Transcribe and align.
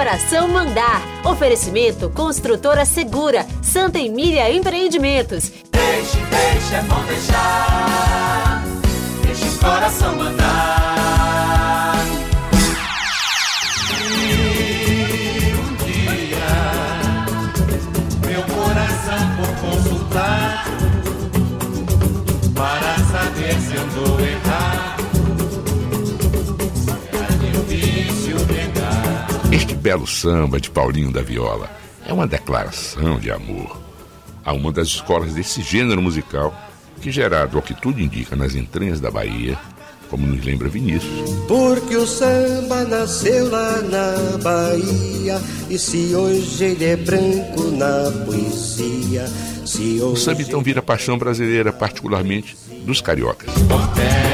coração 0.00 0.48
mandar. 0.48 1.02
Oferecimento 1.26 2.08
Construtora 2.08 2.86
Segura, 2.86 3.46
Santa 3.60 3.98
Emília 3.98 4.50
Empreendimentos. 4.50 5.52
Deixe, 5.70 6.16
deixe, 6.16 6.74
é 6.74 6.82
bom 6.88 7.04
deixar. 7.04 8.64
Deixe 9.22 9.44
o 9.44 9.58
coração 9.58 10.16
mandar. 10.16 11.96
E 14.00 15.52
um 15.52 15.76
dia, 15.84 16.48
meu 18.26 18.42
coração 18.44 19.36
por 19.36 19.50
consultar, 19.68 20.64
para 22.54 22.94
saber 23.04 23.54
se 23.60 23.74
eu 23.74 23.86
vou 23.88 24.18
errar. 24.18 24.89
Belo 29.90 30.06
samba 30.06 30.60
de 30.60 30.70
Paulinho 30.70 31.10
da 31.10 31.20
Viola. 31.20 31.68
É 32.06 32.12
uma 32.12 32.24
declaração 32.24 33.18
de 33.18 33.28
amor. 33.28 33.76
A 34.44 34.52
uma 34.52 34.70
das 34.70 34.86
escolas 34.86 35.34
desse 35.34 35.62
gênero 35.62 36.00
musical 36.00 36.54
que, 37.00 37.10
gerado 37.10 37.56
ao 37.56 37.62
que 37.62 37.74
tudo 37.74 38.00
indica 38.00 38.36
nas 38.36 38.54
entranhas 38.54 39.00
da 39.00 39.10
Bahia, 39.10 39.58
como 40.08 40.28
nos 40.28 40.44
lembra 40.44 40.68
Vinícius, 40.68 41.30
Porque 41.48 41.96
o 41.96 42.06
samba 42.06 42.84
nasceu 42.84 43.50
lá 43.50 43.80
na 43.82 44.38
Bahia 44.38 45.40
E 45.68 45.76
se 45.76 46.14
hoje 46.14 46.64
ele 46.64 46.84
é 46.84 46.96
branco 46.96 47.62
na 47.72 48.12
poesia 48.24 49.26
Se 49.64 49.98
o 50.00 50.12
hoje 50.12 50.22
samba 50.22 50.42
então 50.42 50.62
vira 50.62 50.80
paixão 50.80 51.18
brasileira, 51.18 51.72
particularmente 51.72 52.56
dos 52.84 53.00
cariocas. 53.00 53.52
Portela, 53.68 54.29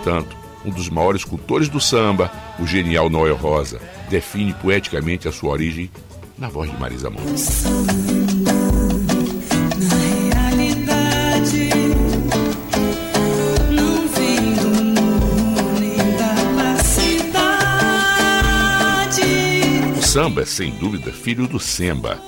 Entretanto, 0.00 0.34
um 0.64 0.70
dos 0.70 0.88
maiores 0.88 1.24
cultores 1.24 1.68
do 1.68 1.78
samba, 1.78 2.32
o 2.58 2.66
genial 2.66 3.10
Noel 3.10 3.36
Rosa, 3.36 3.78
define 4.08 4.54
poeticamente 4.54 5.28
a 5.28 5.32
sua 5.32 5.50
origem 5.50 5.90
na 6.38 6.48
voz 6.48 6.70
de 6.70 6.80
Marisa 6.80 7.10
Monte. 7.10 7.28
O 19.98 20.02
samba 20.02 20.40
é, 20.40 20.46
sem 20.46 20.70
dúvida, 20.78 21.12
filho 21.12 21.46
do 21.46 21.60
semba, 21.60 22.18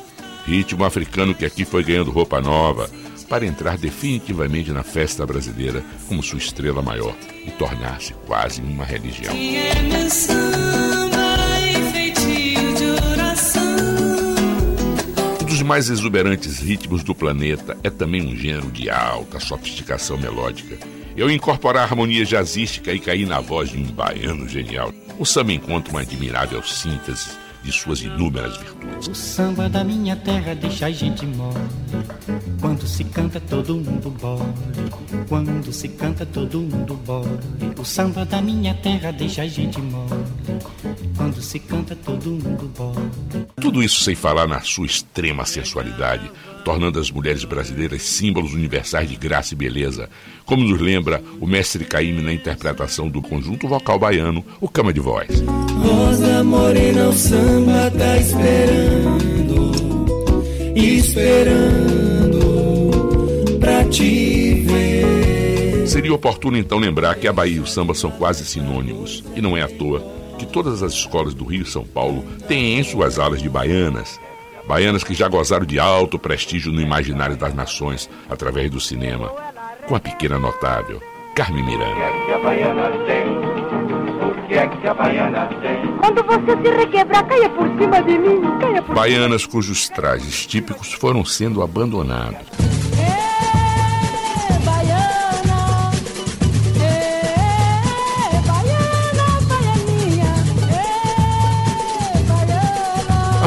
ritmo 0.45 0.85
africano 0.85 1.35
que 1.35 1.47
aqui 1.47 1.65
foi 1.65 1.83
ganhando 1.83 2.11
roupa 2.11 2.39
nova 2.39 2.91
para 3.33 3.47
entrar 3.47 3.79
definitivamente 3.79 4.73
na 4.73 4.83
festa 4.83 5.25
brasileira 5.25 5.83
como 6.07 6.23
sua 6.23 6.37
estrela 6.37 6.83
maior 6.83 7.17
e 7.47 7.51
tornar-se 7.53 8.13
quase 8.27 8.61
uma 8.61 8.85
religião. 8.85 9.35
Um 15.41 15.45
dos 15.47 15.63
mais 15.63 15.89
exuberantes 15.89 16.59
ritmos 16.59 17.03
do 17.03 17.15
planeta 17.15 17.75
é 17.83 17.89
também 17.89 18.21
um 18.21 18.37
gênero 18.37 18.71
de 18.71 18.91
alta 18.91 19.41
sofisticação 19.41 20.19
melódica. 20.19 20.77
Eu 21.17 21.31
incorporar 21.31 21.85
a 21.85 21.87
harmonia 21.87 22.27
jazzística 22.27 22.93
e 22.93 23.01
cair 23.01 23.27
na 23.27 23.41
voz 23.41 23.71
de 23.71 23.79
um 23.79 23.85
baiano 23.85 24.47
genial. 24.47 24.93
O 25.19 25.25
samba 25.25 25.55
encontra 25.55 25.91
uma 25.91 26.03
admirável 26.03 26.63
síntese 26.63 27.31
de 27.63 27.73
suas 27.73 28.01
inúmeras 28.01 28.57
virtudes. 28.57 29.09
O 29.09 29.15
samba 29.15 29.69
da 29.69 29.85
minha 29.85 30.17
terra 30.17 30.55
deixa 30.55 30.87
a 30.87 30.91
gente 30.91 31.25
mole. 31.27 31.61
Quando 32.61 32.87
se 32.87 33.05
canta, 33.05 33.41
todo 33.41 33.77
mundo 33.77 34.11
bole. 34.11 35.25
Quando 35.29 35.73
se 35.73 35.89
canta, 35.89 36.27
todo 36.27 36.61
mundo 36.61 36.95
bole. 37.07 37.39
O 37.79 37.85
samba 37.85 38.25
da 38.25 38.43
minha 38.43 38.75
terra 38.75 39.13
deixa 39.13 39.43
a 39.43 39.49
gente 39.49 39.81
mole. 39.81 40.25
Quando 41.23 41.41
se 41.41 41.61
canta, 41.61 41.95
todo 41.95 42.31
mundo 42.31 42.69
bole. 42.77 43.47
Tudo 43.61 43.81
isso 43.81 44.01
sem 44.01 44.13
falar 44.13 44.49
na 44.49 44.61
sua 44.61 44.87
extrema 44.87 45.47
sensualidade, 45.47 46.29
tornando 46.65 46.99
as 46.99 47.13
mulheres 47.13 47.45
brasileiras 47.45 48.03
símbolos 48.03 48.53
universais 48.53 49.09
de 49.09 49.15
graça 49.15 49.55
e 49.55 49.57
beleza, 49.57 50.11
como 50.45 50.65
nos 50.65 50.81
lembra 50.81 51.23
o 51.41 51.47
mestre 51.47 51.85
Caíme 51.85 52.23
na 52.23 52.33
interpretação 52.33 53.09
do 53.09 53.23
conjunto 53.23 53.69
vocal 53.69 54.01
baiano, 54.01 54.45
o 54.61 54.69
Cama 54.69 54.93
de 54.93 54.99
Voz. 54.99 55.29
Rosa 55.81 56.43
Morena 56.43 57.11
o 57.11 57.13
samba 57.13 57.89
tá 57.97 58.17
esperando 58.17 59.71
Esperando 60.75 62.41
pra 63.61 63.85
te 63.85 64.55
ver 64.67 65.87
Seria 65.87 66.13
oportuno 66.13 66.59
então 66.59 66.81
lembrar 66.81 67.15
que 67.15 67.29
a 67.29 67.33
Bahia 67.33 67.59
e 67.59 67.61
o 67.61 67.67
samba 67.67 67.95
são 67.95 68.11
quase 68.11 68.45
sinônimos, 68.45 69.23
e 69.37 69.41
não 69.41 69.57
é 69.57 69.63
à 69.63 69.69
toa 69.69 70.21
que 70.39 70.47
todas 70.47 70.83
as 70.83 70.93
escolas 70.93 71.35
do 71.35 71.45
Rio 71.45 71.63
e 71.63 71.67
São 71.67 71.85
Paulo 71.85 72.25
têm 72.47 72.79
em 72.79 72.85
suas 72.85 73.19
alas 73.19 73.43
de 73.43 73.49
baianas. 73.49 74.21
Baianas 74.67 75.03
que 75.03 75.15
já 75.15 75.29
gozaram 75.29 75.67
de 75.67 75.79
alto 75.79 76.19
prestígio 76.19 76.73
no 76.73 76.81
imaginário 76.81 77.37
das 77.37 77.55
nações 77.55 78.09
através 78.29 78.71
do 78.71 78.81
cinema, 78.81 79.29
com 79.87 79.95
a 79.95 80.01
pequena 80.01 80.39
notável 80.39 81.01
Carmen 81.35 81.65
Miranda. 81.65 81.95
que 82.27 82.33
a 82.33 82.39
baiana 82.39 82.91
tem? 83.07 83.53
O 84.23 84.47
que 84.47 84.55
é 84.55 84.69
que 84.69 84.87
a 84.87 84.95
baiana 84.95 85.49
tem? 85.63 85.97
Quando 85.99 86.23
você 86.25 86.63
se 86.63 86.77
requebrar, 86.77 87.27
caia 87.27 87.49
por 87.49 87.67
cima 87.69 88.03
de 88.03 88.19
mim, 88.19 88.41
caia 88.61 88.83
por 88.83 88.95
Baianas 88.95 89.47
cujos 89.47 89.89
trajes 89.89 90.47
típicos 90.47 90.93
foram 90.93 91.25
sendo 91.25 91.63
abandonados. 91.63 92.62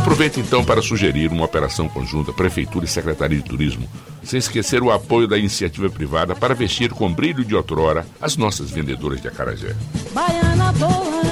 Aproveito 0.05 0.39
então 0.39 0.63
para 0.63 0.83
sugerir 0.83 1.31
uma 1.31 1.45
operação 1.45 1.89
conjunta 1.89 2.31
Prefeitura 2.31 2.85
e 2.85 2.87
Secretaria 2.87 3.39
de 3.39 3.43
Turismo, 3.43 3.89
sem 4.23 4.37
esquecer 4.37 4.83
o 4.83 4.91
apoio 4.91 5.27
da 5.27 5.35
iniciativa 5.35 5.89
privada 5.89 6.35
para 6.35 6.53
vestir 6.53 6.91
com 6.91 7.11
brilho 7.11 7.43
de 7.43 7.55
outrora 7.55 8.05
as 8.21 8.37
nossas 8.37 8.69
vendedoras 8.69 9.19
de 9.19 9.27
acarajé. 9.27 9.75
Baiana 10.13 10.71
boa. 10.73 11.25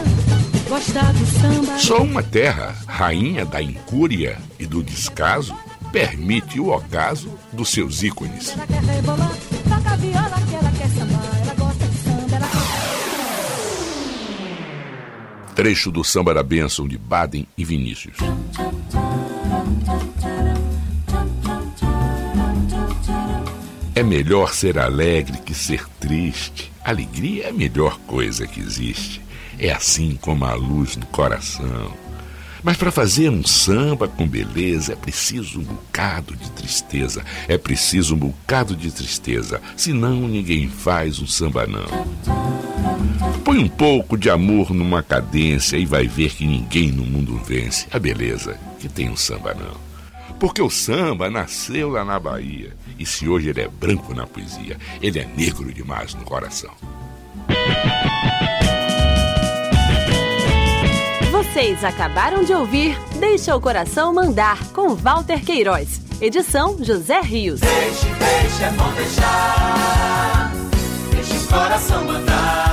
Só 1.78 2.02
uma 2.02 2.24
terra, 2.24 2.76
rainha 2.88 3.46
da 3.46 3.62
incúria 3.62 4.40
e 4.58 4.66
do 4.66 4.82
descaso, 4.82 5.56
permite 5.92 6.60
o 6.60 6.70
ocaso 6.70 7.30
dos 7.52 7.70
seus 7.70 8.02
ícones. 8.02 8.56
Trecho 15.54 15.92
do 15.92 16.04
Samba 16.04 16.34
da 16.34 16.42
Bênção 16.42 16.88
de 16.88 16.98
Baden 16.98 17.48
e 17.56 17.64
Vinícius. 17.64 18.18
É 23.94 24.02
melhor 24.02 24.54
ser 24.54 24.80
alegre 24.80 25.38
que 25.38 25.54
ser 25.54 25.88
triste. 26.00 26.72
Alegria 26.84 27.46
é 27.46 27.50
a 27.50 27.54
melhor 27.54 28.00
coisa 28.08 28.48
que 28.48 28.60
existe. 28.60 29.22
É 29.60 29.72
assim 29.72 30.18
como 30.20 30.44
a 30.44 30.56
luz 30.56 30.96
no 30.96 31.06
coração. 31.06 31.94
Mas 32.64 32.76
para 32.76 32.92
fazer 32.92 33.30
um 33.30 33.46
samba 33.46 34.08
com 34.08 34.28
beleza 34.28 34.94
é 34.94 34.96
preciso 34.96 35.60
um 35.60 35.64
bocado 35.64 36.36
de 36.36 36.50
tristeza. 36.52 37.24
É 37.48 37.60
preciso 37.60 38.16
um 38.16 38.18
bocado 38.18 38.76
de 38.76 38.90
tristeza. 38.90 39.62
Senão 39.78 40.28
ninguém 40.28 40.68
faz 40.68 41.20
um 41.20 41.28
samba 41.28 41.68
não. 41.68 42.53
Põe 43.44 43.58
um 43.58 43.68
pouco 43.68 44.18
de 44.18 44.30
amor 44.30 44.72
numa 44.72 45.04
cadência 45.04 45.78
e 45.78 45.86
vai 45.86 46.08
ver 46.08 46.34
que 46.34 46.46
ninguém 46.46 46.92
no 46.92 47.04
mundo 47.04 47.40
vence 47.46 47.88
a 47.92 48.00
beleza 48.00 48.58
que 48.80 48.88
tem 48.88 49.10
um 49.10 49.16
samba 49.16 49.54
não. 49.54 49.76
Porque 50.40 50.62
o 50.62 50.70
samba 50.70 51.30
nasceu 51.30 51.90
lá 51.90 52.04
na 52.04 52.20
Bahia. 52.20 52.76
E 52.98 53.06
se 53.06 53.28
hoje 53.28 53.50
ele 53.50 53.62
é 53.62 53.68
branco 53.68 54.14
na 54.14 54.28
poesia, 54.28 54.78
ele 55.02 55.20
é 55.20 55.28
negro 55.38 55.72
demais 55.74 56.14
no 56.14 56.24
coração. 56.24 56.72
Vocês 61.32 61.84
acabaram 61.84 62.44
de 62.44 62.54
ouvir 62.54 62.98
Deixa 63.20 63.56
o 63.56 63.62
Coração 63.62 64.14
Mandar, 64.14 64.58
com 64.74 64.96
Walter 64.96 65.44
Queiroz. 65.44 66.02
Edição 66.20 66.78
José 66.84 67.22
Rios. 67.22 67.62
Deixe, 67.62 68.06
deixe, 68.06 68.64
é 68.64 68.70
bom 68.72 68.92
deixar. 68.94 70.52
Deixe 71.12 71.38
o 71.38 71.48
coração 71.48 72.04
mandar. 72.06 72.73